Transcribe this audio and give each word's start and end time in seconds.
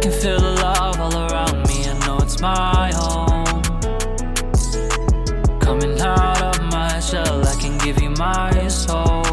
can 0.00 0.12
feel 0.12 0.38
the 0.40 0.52
love 0.62 1.00
all 1.00 1.16
around 1.16 1.66
me. 1.68 1.84
I 1.88 1.94
know 2.06 2.18
it's 2.18 2.40
my 2.40 2.90
home. 2.94 3.62
Coming 5.60 6.00
out 6.00 6.42
of 6.42 6.62
my 6.70 7.00
shell, 7.00 7.46
I 7.46 7.54
can 7.60 7.78
give 7.78 8.00
you 8.02 8.10
my 8.10 8.68
soul. 8.68 9.24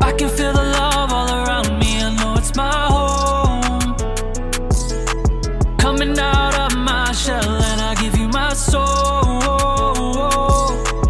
I 0.00 0.12
can 0.12 0.28
feel 0.28 0.52
the 0.52 0.66
love 0.78 1.12
all 1.12 1.30
around 1.30 1.78
me. 1.78 2.00
I 2.02 2.14
know 2.16 2.34
it's 2.36 2.54
my 2.56 2.86
home. 2.94 3.96
Coming 5.78 6.18
out 6.18 6.58
of 6.58 6.78
my 6.78 7.12
shell, 7.12 7.62
and 7.70 7.80
I 7.80 7.94
give 8.00 8.16
you 8.16 8.28
my 8.28 8.52
soul. 8.52 8.84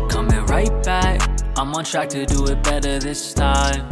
Coming 0.08 0.44
right 0.46 0.72
back. 0.84 1.20
I'm 1.56 1.74
on 1.74 1.84
track 1.84 2.08
to 2.10 2.26
do 2.26 2.46
it 2.46 2.62
better 2.62 2.98
this 2.98 3.32
time. 3.32 3.88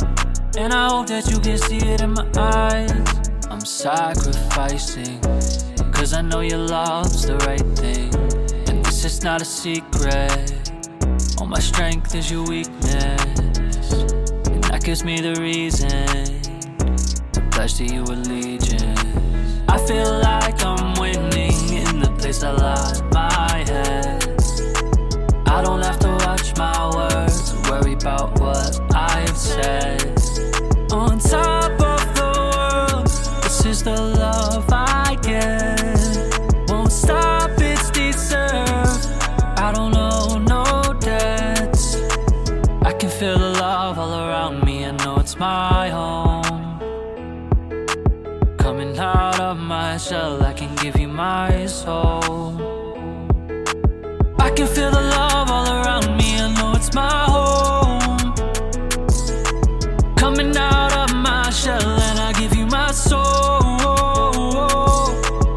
And 0.57 0.73
I 0.73 0.89
hope 0.89 1.07
that 1.09 1.29
you 1.31 1.39
can 1.41 1.59
see 1.59 1.79
it 1.79 2.01
in 2.01 2.13
my 2.13 2.27
eyes. 2.37 3.24
I'm 3.55 3.65
sacrificing. 3.65 5.21
Cause 5.93 6.13
I 6.13 6.23
know 6.23 6.41
your 6.41 6.59
love's 6.59 7.25
the 7.25 7.37
right 7.47 7.65
thing. 7.79 8.13
And 8.69 8.85
this 8.85 9.05
is 9.05 9.23
not 9.23 9.41
a 9.41 9.45
secret. 9.45 10.73
All 11.39 11.47
my 11.47 11.61
strength 11.61 12.17
is 12.17 12.33
your 12.33 12.45
weakness. 12.45 13.23
And 14.49 14.65
that 14.65 14.83
gives 14.83 15.05
me 15.05 15.21
the 15.21 15.37
reason 15.41 16.43
to 17.31 17.41
pledge 17.53 17.77
to 17.77 17.85
you 17.85 18.03
allegiance. 18.03 19.34
Feel 43.19 43.39
the 43.39 43.51
love 43.61 43.97
all 43.97 44.13
around 44.13 44.65
me, 44.65 44.85
I 44.85 44.91
know 44.91 45.17
it's 45.19 45.37
my 45.39 45.89
home. 45.89 46.81
Coming 48.59 48.99
out 48.99 49.39
of 49.39 49.57
my 49.57 49.97
shell, 49.99 50.43
I 50.43 50.53
can 50.53 50.75
give 50.77 50.99
you 50.99 51.07
my 51.07 51.67
soul. 51.67 52.57
I 54.41 54.51
can 54.51 54.67
feel 54.67 54.91
the 54.91 55.05
love 55.19 55.49
all 55.49 55.69
around 55.69 56.17
me, 56.17 56.41
I 56.41 56.53
know 56.57 56.73
it's 56.75 56.93
my 56.93 57.25
home. 57.35 58.35
Coming 60.17 60.57
out 60.57 60.93
of 61.05 61.15
my 61.15 61.51
shell, 61.51 62.01
and 62.09 62.19
I 62.19 62.33
give 62.33 62.57
you 62.57 62.67
my 62.67 62.91
soul. 62.91 63.23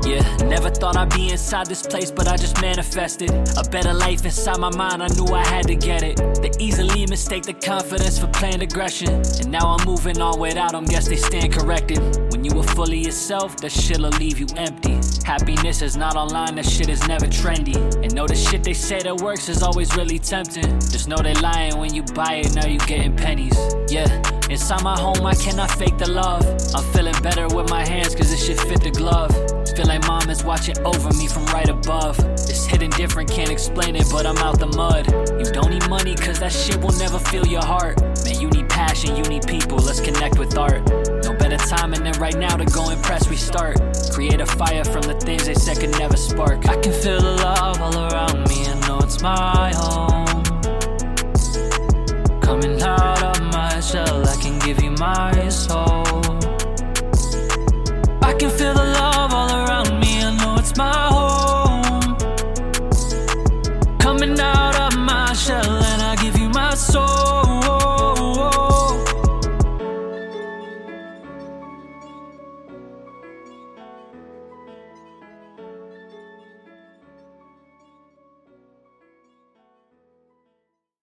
Yeah, 0.05 0.23
never 0.45 0.69
thought 0.69 0.95
I'd 0.95 1.09
be 1.09 1.29
inside 1.29 1.65
this 1.65 1.87
place, 1.87 2.11
but 2.11 2.27
I 2.27 2.37
just 2.37 2.61
manifested 2.61 3.31
a 3.57 3.63
better 3.71 3.93
life 3.93 4.25
inside 4.25 4.59
my 4.59 4.69
mind. 4.75 5.01
I 5.01 5.07
knew 5.07 5.25
I 5.33 5.43
had 5.43 5.65
to 5.67 5.75
get 5.75 6.03
it. 6.03 6.19
Mistake 7.17 7.45
the 7.45 7.53
confidence 7.53 8.19
for 8.19 8.27
planned 8.27 8.61
aggression. 8.61 9.09
And 9.09 9.49
now 9.49 9.75
I'm 9.75 9.83
moving 9.87 10.21
on 10.21 10.39
without 10.39 10.73
them, 10.73 10.85
guess 10.85 11.07
they 11.07 11.15
stand 11.15 11.51
corrected. 11.51 11.97
When 12.31 12.45
you 12.45 12.53
were 12.53 12.61
fully 12.61 12.99
yourself, 12.99 13.57
that 13.57 13.71
shit'll 13.71 14.11
leave 14.21 14.39
you 14.39 14.45
empty. 14.55 14.99
Happiness 15.25 15.81
is 15.81 15.97
not 15.97 16.15
online, 16.15 16.53
that 16.55 16.65
shit 16.65 16.89
is 16.89 17.05
never 17.07 17.25
trendy. 17.25 17.75
And 18.03 18.13
know 18.13 18.27
the 18.27 18.35
shit 18.35 18.63
they 18.63 18.75
say 18.75 19.01
that 19.01 19.19
works 19.19 19.49
is 19.49 19.63
always 19.63 19.97
really 19.97 20.19
tempting. 20.19 20.79
Just 20.79 21.07
know 21.07 21.17
they 21.17 21.33
lying 21.33 21.79
when 21.79 21.91
you 21.91 22.03
buy 22.03 22.35
it, 22.45 22.53
now 22.53 22.67
you 22.67 22.77
getting 22.85 23.15
pennies. 23.15 23.57
Yeah, 23.89 24.05
inside 24.51 24.83
my 24.83 24.95
home, 24.95 25.25
I 25.25 25.33
cannot 25.33 25.71
fake 25.71 25.97
the 25.97 26.11
love. 26.11 26.45
I'm 26.75 26.83
feeling 26.93 27.19
better 27.23 27.47
with 27.47 27.67
my 27.71 27.83
hands, 27.83 28.13
cause 28.13 28.29
this 28.29 28.45
shit 28.45 28.59
fit 28.59 28.81
the 28.81 28.91
glove. 28.91 29.33
Feel 29.75 29.87
like 29.87 30.05
mom 30.07 30.29
is 30.29 30.43
watching 30.43 30.77
over 30.85 31.09
me 31.17 31.27
from 31.27 31.45
right 31.47 31.67
above. 31.67 32.19
It's 32.19 32.67
hidden 32.67 32.91
different, 32.91 33.31
can't 33.31 33.49
explain 33.49 33.95
it, 33.95 34.05
but 34.11 34.27
I'm 34.27 34.37
out 34.37 34.59
the 34.59 34.67
mud 34.67 35.26
money, 36.07 36.25
cause 36.25 36.39
that 36.39 36.51
shit 36.51 36.79
will 36.81 36.97
never 36.97 37.19
fill 37.19 37.45
your 37.47 37.63
heart. 37.63 38.01
Man, 38.23 38.39
you 38.39 38.49
need 38.49 38.69
passion, 38.69 39.15
you 39.15 39.23
need 39.23 39.45
people, 39.47 39.77
let's 39.77 39.99
connect 39.99 40.39
with 40.39 40.57
art. 40.57 40.81
No 41.23 41.33
better 41.33 41.57
time 41.57 41.91
than 41.91 42.13
right 42.13 42.37
now 42.37 42.55
to 42.55 42.65
go 42.65 42.89
impress, 42.89 43.29
we 43.29 43.35
start. 43.35 43.77
Create 44.11 44.39
a 44.41 44.45
fire 44.45 44.83
from 44.83 45.01
the 45.01 45.15
things 45.19 45.45
they 45.45 45.53
said 45.53 45.79
could 45.79 45.91
never 45.91 46.17
spark. 46.17 46.67
I 46.67 46.75
can 46.81 46.93
feel 46.93 47.19
the 47.19 47.35
love 47.43 47.81
all 47.81 47.97
around 47.97 48.47
me, 48.49 48.65
I 48.65 48.87
know 48.87 48.99
it's 48.99 49.21
my 49.21 49.71
home. 49.75 50.43
Coming 52.41 52.81
out 52.81 53.23
of 53.23 53.41
my 53.51 53.79
shell, 53.81 54.27
I 54.27 54.35
can 54.41 54.59
give 54.59 54.81
you 54.81 54.91
my 54.91 55.49
soul. 55.49 56.05
I 58.21 58.33
can 58.39 58.51
feel 58.51 58.73
the 58.73 58.87
love 58.99 59.33
all 59.33 59.51
around 59.51 59.99
me, 59.99 60.23
I 60.23 60.35
know 60.37 60.55
it's 60.57 60.75
my 60.77 61.07
home. 61.15 62.17
Coming 63.99 64.39
out 64.39 64.66